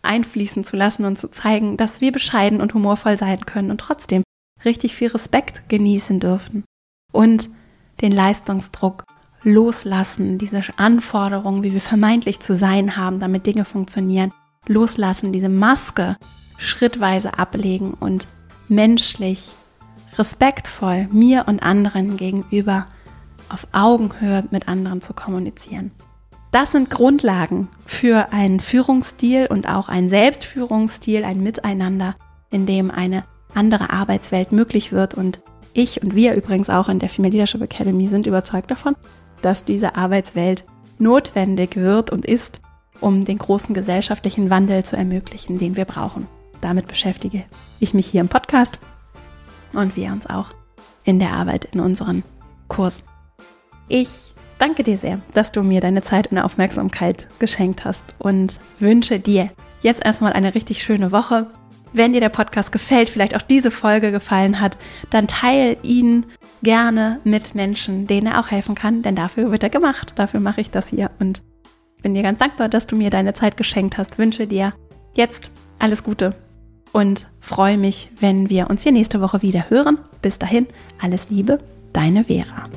[0.02, 4.22] einfließen zu lassen und zu zeigen, dass wir bescheiden und humorvoll sein können und trotzdem
[4.64, 6.64] richtig viel Respekt genießen dürfen
[7.12, 7.50] und
[8.00, 9.04] den Leistungsdruck
[9.44, 14.32] loslassen, diese Anforderungen, wie wir vermeintlich zu sein haben, damit Dinge funktionieren,
[14.68, 16.16] loslassen, diese Maske
[16.58, 18.26] schrittweise ablegen und
[18.68, 19.50] menschlich,
[20.16, 22.86] respektvoll mir und anderen gegenüber
[23.48, 25.90] auf Augenhöhe mit anderen zu kommunizieren.
[26.52, 32.14] Das sind Grundlagen für einen Führungsstil und auch einen Selbstführungsstil, ein Miteinander,
[32.50, 33.24] in dem eine
[33.54, 35.14] andere Arbeitswelt möglich wird.
[35.14, 35.40] Und
[35.72, 38.96] ich und wir übrigens auch in der Female Leadership Academy sind überzeugt davon,
[39.42, 40.64] dass diese Arbeitswelt
[40.98, 42.60] notwendig wird und ist,
[43.00, 46.26] um den großen gesellschaftlichen Wandel zu ermöglichen, den wir brauchen.
[46.60, 47.44] Damit beschäftige
[47.80, 48.78] ich mich hier im Podcast
[49.72, 50.52] und wir uns auch
[51.04, 52.22] in der Arbeit in unseren
[52.68, 53.04] Kursen.
[53.88, 59.18] Ich danke dir sehr, dass du mir deine Zeit und Aufmerksamkeit geschenkt hast und wünsche
[59.18, 59.50] dir
[59.82, 61.48] jetzt erstmal eine richtig schöne Woche.
[61.92, 64.78] Wenn dir der Podcast gefällt, vielleicht auch diese Folge gefallen hat,
[65.10, 66.26] dann teile ihn
[66.62, 70.14] gerne mit Menschen, denen er auch helfen kann, denn dafür wird er gemacht.
[70.16, 71.42] Dafür mache ich das hier und
[72.02, 74.18] bin dir ganz dankbar, dass du mir deine Zeit geschenkt hast.
[74.18, 74.72] Wünsche dir
[75.16, 76.34] jetzt alles Gute
[76.92, 79.98] und freue mich, wenn wir uns hier nächste Woche wieder hören.
[80.20, 80.66] Bis dahin,
[81.00, 81.58] alles Liebe,
[81.92, 82.68] deine Vera.